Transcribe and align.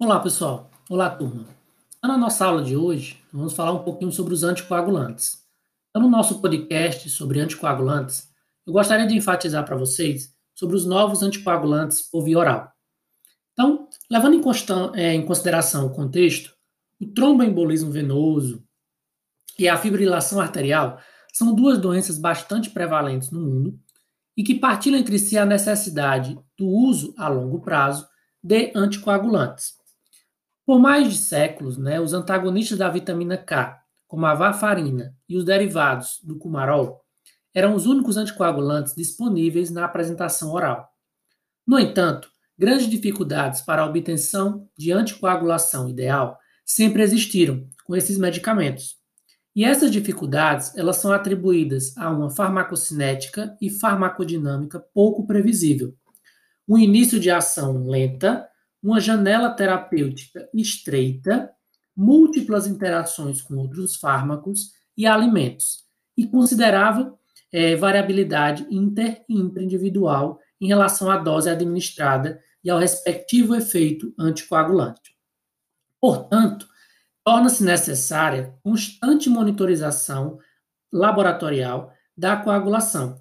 Olá, 0.00 0.20
pessoal. 0.20 0.70
Olá, 0.88 1.10
turma. 1.10 1.44
Então, 1.98 2.12
na 2.12 2.16
nossa 2.16 2.46
aula 2.46 2.62
de 2.62 2.76
hoje, 2.76 3.20
vamos 3.32 3.52
falar 3.52 3.72
um 3.72 3.82
pouquinho 3.82 4.12
sobre 4.12 4.32
os 4.32 4.44
anticoagulantes. 4.44 5.42
Então, 5.90 6.00
no 6.00 6.08
nosso 6.08 6.40
podcast 6.40 7.10
sobre 7.10 7.40
anticoagulantes, 7.40 8.28
eu 8.64 8.72
gostaria 8.72 9.08
de 9.08 9.16
enfatizar 9.16 9.64
para 9.64 9.74
vocês 9.74 10.32
sobre 10.54 10.76
os 10.76 10.86
novos 10.86 11.20
anticoagulantes 11.20 12.00
por 12.00 12.22
via 12.22 12.38
oral. 12.38 12.72
Então, 13.52 13.88
levando 14.08 14.40
é, 14.94 15.14
em 15.14 15.26
consideração 15.26 15.86
o 15.86 15.92
contexto, 15.92 16.54
o 17.00 17.06
tromboembolismo 17.12 17.90
venoso 17.90 18.62
e 19.58 19.68
a 19.68 19.76
fibrilação 19.76 20.40
arterial 20.40 21.00
são 21.32 21.52
duas 21.52 21.76
doenças 21.76 22.18
bastante 22.18 22.70
prevalentes 22.70 23.32
no 23.32 23.40
mundo 23.40 23.76
e 24.36 24.44
que 24.44 24.54
partilham 24.54 25.00
entre 25.00 25.18
si 25.18 25.36
a 25.36 25.44
necessidade 25.44 26.38
do 26.56 26.68
uso 26.68 27.12
a 27.18 27.26
longo 27.26 27.60
prazo 27.60 28.06
de 28.40 28.70
anticoagulantes. 28.76 29.77
Por 30.68 30.78
mais 30.78 31.08
de 31.08 31.16
séculos, 31.16 31.78
né, 31.78 31.98
os 31.98 32.12
antagonistas 32.12 32.76
da 32.76 32.90
vitamina 32.90 33.38
K, 33.38 33.80
como 34.06 34.26
a 34.26 34.34
varfarina 34.34 35.16
e 35.26 35.34
os 35.34 35.42
derivados 35.42 36.20
do 36.22 36.36
cumarol, 36.36 37.00
eram 37.54 37.74
os 37.74 37.86
únicos 37.86 38.18
anticoagulantes 38.18 38.94
disponíveis 38.94 39.70
na 39.70 39.86
apresentação 39.86 40.52
oral. 40.52 40.86
No 41.66 41.78
entanto, 41.78 42.28
grandes 42.58 42.86
dificuldades 42.86 43.62
para 43.62 43.80
a 43.80 43.86
obtenção 43.86 44.68
de 44.76 44.92
anticoagulação 44.92 45.88
ideal 45.88 46.38
sempre 46.66 47.00
existiram 47.00 47.66
com 47.86 47.96
esses 47.96 48.18
medicamentos. 48.18 48.98
E 49.56 49.64
essas 49.64 49.90
dificuldades, 49.90 50.76
elas 50.76 50.96
são 50.96 51.12
atribuídas 51.12 51.96
a 51.96 52.10
uma 52.10 52.28
farmacocinética 52.28 53.56
e 53.58 53.70
farmacodinâmica 53.70 54.84
pouco 54.92 55.26
previsível, 55.26 55.94
um 56.68 56.76
início 56.76 57.18
de 57.18 57.30
ação 57.30 57.86
lenta, 57.86 58.46
uma 58.82 59.00
janela 59.00 59.50
terapêutica 59.50 60.48
estreita, 60.54 61.50
múltiplas 61.96 62.66
interações 62.66 63.42
com 63.42 63.56
outros 63.56 63.96
fármacos 63.96 64.72
e 64.96 65.06
alimentos, 65.06 65.84
e 66.16 66.26
considerável 66.26 67.18
é, 67.52 67.76
variabilidade 67.76 68.66
inter 68.70 69.24
e 69.28 69.34
intraindividual 69.34 70.38
em 70.60 70.66
relação 70.66 71.10
à 71.10 71.16
dose 71.16 71.48
administrada 71.48 72.40
e 72.62 72.70
ao 72.70 72.78
respectivo 72.78 73.54
efeito 73.54 74.12
anticoagulante. 74.18 75.16
Portanto, 76.00 76.68
torna-se 77.24 77.62
necessária 77.64 78.54
constante 78.62 79.28
monitorização 79.28 80.38
laboratorial 80.92 81.92
da 82.16 82.36
coagulação 82.36 83.20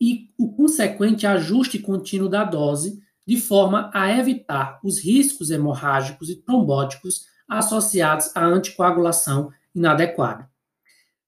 e 0.00 0.30
o 0.38 0.52
consequente 0.52 1.26
ajuste 1.26 1.78
contínuo 1.78 2.28
da 2.28 2.44
dose, 2.44 3.00
de 3.26 3.40
forma 3.40 3.90
a 3.92 4.10
evitar 4.16 4.78
os 4.84 4.98
riscos 4.98 5.50
hemorrágicos 5.50 6.30
e 6.30 6.36
trombóticos 6.36 7.26
associados 7.48 8.30
à 8.34 8.44
anticoagulação 8.44 9.50
inadequada. 9.74 10.48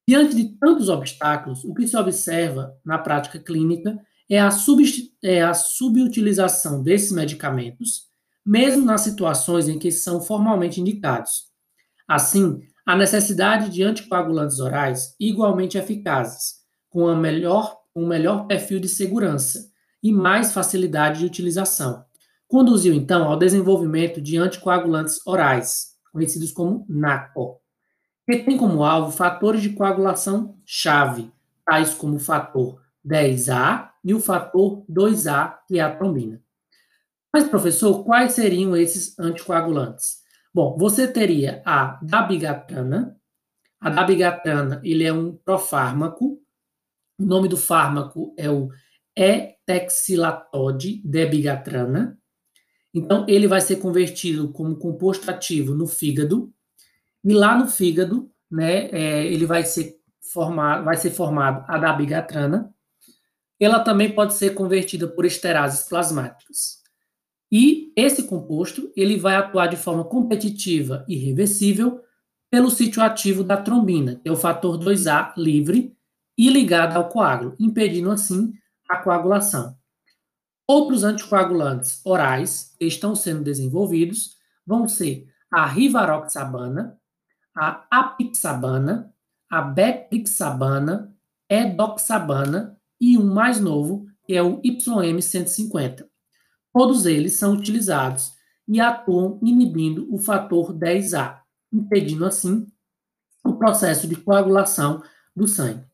Diante 0.06 0.34
de 0.34 0.56
tantos 0.58 0.88
obstáculos, 0.88 1.64
o 1.64 1.74
que 1.74 1.86
se 1.86 1.96
observa 1.96 2.74
na 2.84 2.98
prática 2.98 3.38
clínica 3.38 3.98
é 4.30 4.40
a, 4.40 4.48
é 5.22 5.42
a 5.42 5.54
subutilização 5.54 6.82
desses 6.82 7.12
medicamentos, 7.12 8.08
mesmo 8.44 8.84
nas 8.84 9.02
situações 9.02 9.68
em 9.68 9.78
que 9.78 9.90
são 9.90 10.20
formalmente 10.20 10.80
indicados. 10.80 11.48
Assim, 12.06 12.60
a 12.86 12.96
necessidade 12.96 13.70
de 13.70 13.82
anticoagulantes 13.82 14.60
orais 14.60 15.14
igualmente 15.20 15.76
eficazes, 15.76 16.54
com 16.88 17.14
melhor 17.14 17.76
um 17.94 18.06
melhor 18.06 18.46
perfil 18.46 18.78
de 18.78 18.88
segurança 18.88 19.68
e 20.02 20.12
mais 20.12 20.52
facilidade 20.52 21.20
de 21.20 21.26
utilização. 21.26 22.04
Conduziu, 22.46 22.94
então, 22.94 23.24
ao 23.24 23.38
desenvolvimento 23.38 24.20
de 24.20 24.38
anticoagulantes 24.38 25.24
orais, 25.26 25.96
conhecidos 26.12 26.52
como 26.52 26.86
NACO, 26.88 27.60
que 28.24 28.38
tem 28.38 28.56
como 28.56 28.84
alvo 28.84 29.10
fatores 29.10 29.60
de 29.60 29.70
coagulação 29.70 30.56
chave, 30.64 31.30
tais 31.64 31.94
como 31.94 32.16
o 32.16 32.20
fator 32.20 32.80
10A 33.06 33.90
e 34.04 34.14
o 34.14 34.20
fator 34.20 34.84
2A, 34.90 35.58
que 35.66 35.78
é 35.78 35.82
a 35.82 35.94
trombina. 35.94 36.42
Mas, 37.32 37.46
professor, 37.46 38.04
quais 38.04 38.32
seriam 38.32 38.76
esses 38.76 39.18
anticoagulantes? 39.18 40.22
Bom, 40.54 40.76
você 40.78 41.06
teria 41.06 41.62
a 41.64 41.98
dabigatana. 42.02 43.16
A 43.80 43.90
dabigatana, 43.90 44.80
ele 44.82 45.04
é 45.04 45.12
um 45.12 45.36
profármaco 45.36 46.40
o 47.18 47.24
nome 47.24 47.48
do 47.48 47.56
fármaco 47.56 48.32
é 48.38 48.48
o 48.48 48.68
etexilatode 49.18 51.02
debigatrana. 51.04 52.16
Então, 52.94 53.26
ele 53.28 53.48
vai 53.48 53.60
ser 53.60 53.76
convertido 53.76 54.52
como 54.52 54.76
composto 54.76 55.28
ativo 55.30 55.74
no 55.74 55.86
fígado. 55.86 56.52
E 57.24 57.32
lá 57.34 57.58
no 57.58 57.66
fígado, 57.66 58.30
né, 58.50 58.86
é, 58.90 59.26
ele 59.26 59.44
vai 59.44 59.64
ser 59.64 59.96
formado, 60.32 60.84
vai 60.84 60.96
ser 60.96 61.10
formado 61.10 61.64
a 61.68 61.78
dabigatrana. 61.78 62.72
Ela 63.60 63.80
também 63.80 64.14
pode 64.14 64.34
ser 64.34 64.54
convertida 64.54 65.08
por 65.08 65.26
esterases 65.26 65.88
plasmáticas. 65.88 66.78
E 67.50 67.92
esse 67.96 68.24
composto, 68.24 68.92
ele 68.96 69.16
vai 69.16 69.34
atuar 69.34 69.66
de 69.66 69.76
forma 69.76 70.04
competitiva 70.04 71.04
e 71.08 71.16
reversível 71.16 72.00
pelo 72.50 72.70
sítio 72.70 73.02
ativo 73.02 73.42
da 73.42 73.56
trombina, 73.56 74.16
que 74.16 74.28
é 74.28 74.32
o 74.32 74.36
fator 74.36 74.78
2A 74.78 75.32
livre, 75.36 75.96
e 76.36 76.48
ligada 76.48 76.96
ao 76.96 77.08
coágulo, 77.08 77.56
impedindo 77.58 78.10
assim 78.12 78.52
a 78.88 78.96
coagulação. 78.96 79.76
Outros 80.66 81.04
anticoagulantes 81.04 82.00
orais 82.04 82.74
que 82.78 82.86
estão 82.86 83.14
sendo 83.14 83.42
desenvolvidos 83.42 84.36
vão 84.66 84.88
ser 84.88 85.26
a 85.50 85.66
rivaroxabana, 85.66 86.98
a 87.56 87.86
apixabana, 87.90 89.12
a 89.50 89.62
betrixabana, 89.62 91.14
edoxabana 91.48 92.78
e 93.00 93.16
um 93.16 93.32
mais 93.32 93.58
novo, 93.58 94.06
que 94.24 94.34
é 94.34 94.42
o 94.42 94.60
YM150. 94.60 96.06
Todos 96.72 97.06
eles 97.06 97.34
são 97.34 97.54
utilizados 97.54 98.32
e 98.68 98.78
atuam 98.78 99.38
inibindo 99.42 100.06
o 100.14 100.18
fator 100.18 100.74
10A, 100.74 101.40
impedindo 101.72 102.26
assim 102.26 102.66
o 103.42 103.54
processo 103.54 104.06
de 104.06 104.16
coagulação 104.16 105.02
do 105.34 105.48
sangue. 105.48 105.84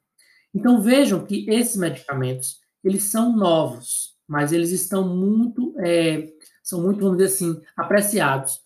Então 0.52 0.80
vejam 0.80 1.24
que 1.24 1.48
esses 1.48 1.76
medicamentos 1.76 2.60
eles 2.84 3.04
são 3.04 3.34
novos, 3.34 4.14
mas 4.28 4.52
eles 4.52 4.70
estão 4.70 5.16
muito, 5.16 5.74
é, 5.80 6.28
são 6.62 6.82
muito, 6.82 7.00
vamos 7.00 7.18
dizer 7.18 7.34
assim, 7.34 7.60
apreciados 7.76 8.60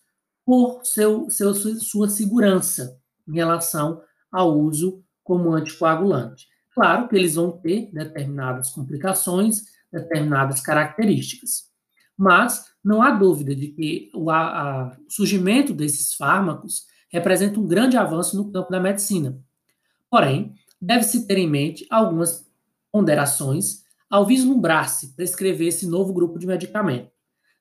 por 0.45 0.81
seu, 0.83 1.29
seu, 1.29 1.53
sua 1.53 2.09
segurança 2.09 2.97
em 3.27 3.33
relação 3.33 4.01
ao 4.31 4.57
uso 4.59 5.03
como 5.23 5.53
anticoagulante. 5.53 6.47
Claro 6.73 7.07
que 7.07 7.15
eles 7.15 7.35
vão 7.35 7.51
ter 7.51 7.89
determinadas 7.91 8.71
complicações, 8.71 9.63
determinadas 9.91 10.61
características, 10.61 11.69
mas 12.17 12.65
não 12.83 13.01
há 13.01 13.11
dúvida 13.11 13.55
de 13.55 13.69
que 13.69 14.09
o, 14.13 14.29
a, 14.29 14.97
o 15.07 15.11
surgimento 15.11 15.73
desses 15.73 16.13
fármacos 16.13 16.85
representa 17.11 17.59
um 17.59 17.67
grande 17.67 17.97
avanço 17.97 18.37
no 18.37 18.51
campo 18.51 18.69
da 18.69 18.79
medicina. 18.79 19.39
Porém, 20.09 20.53
deve-se 20.81 21.27
ter 21.27 21.37
em 21.37 21.49
mente 21.49 21.85
algumas 21.89 22.47
ponderações 22.91 23.83
ao 24.09 24.25
vislumbrar-se 24.25 25.15
prescrever 25.15 25.67
esse 25.67 25.85
novo 25.85 26.11
grupo 26.13 26.39
de 26.39 26.47
medicamento. 26.47 27.11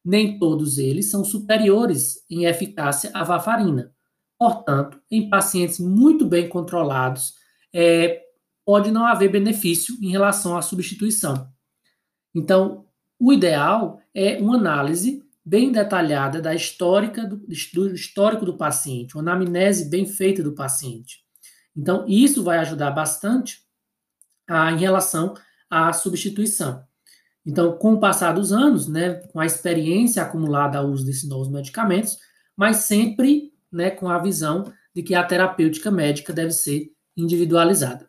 Nem 0.05 0.39
todos 0.39 0.79
eles 0.79 1.11
são 1.11 1.25
superiores 1.25 2.25
em 2.31 2.47
eficácia 2.47 3.11
à 3.13 3.23
varfarina. 3.23 3.93
Portanto, 4.39 5.01
em 5.11 5.29
pacientes 5.29 5.79
muito 5.79 6.25
bem 6.25 6.49
controlados, 6.49 7.35
é, 7.75 8.23
pode 8.65 8.91
não 8.91 9.05
haver 9.05 9.31
benefício 9.31 9.95
em 10.01 10.11
relação 10.11 10.57
à 10.57 10.63
substituição. 10.63 11.49
Então, 12.35 12.87
o 13.19 13.33
ideal 13.33 14.01
é 14.15 14.39
uma 14.39 14.57
análise 14.57 15.23
bem 15.45 15.73
detalhada 15.73 16.41
da 16.41 16.55
histórica 16.55 17.27
do, 17.27 17.39
do 17.39 17.95
histórico 17.95 18.45
do 18.45 18.57
paciente, 18.57 19.17
uma 19.17 19.23
anamnese 19.23 19.89
bem 19.89 20.07
feita 20.07 20.43
do 20.43 20.55
paciente. 20.55 21.25
Então, 21.77 22.05
isso 22.07 22.45
vai 22.45 22.59
ajudar 22.59 22.91
bastante 22.91 23.63
a, 24.47 24.71
em 24.71 24.79
relação 24.79 25.35
à 25.71 25.93
substituição. 25.93 26.83
Então, 27.47 27.73
com 27.79 27.95
o 27.95 28.01
passar 28.01 28.33
dos 28.33 28.53
anos, 28.53 28.89
né, 28.89 29.15
com 29.33 29.41
a 29.41 29.47
experiência 29.47 30.23
acumulada 30.23 30.79
ao 30.79 30.87
uso 30.87 31.05
desses 31.05 31.29
novos 31.29 31.49
medicamentos, 31.49 32.17
mas 32.57 32.79
sempre 32.79 33.53
né, 33.73 33.91
com 33.91 34.09
a 34.09 34.19
visão 34.19 34.73
de 34.95 35.03
que 35.03 35.15
a 35.15 35.25
terapêutica 35.25 35.91
médica 35.91 36.33
deve 36.33 36.51
ser 36.53 36.91
individualizada. 37.17 38.09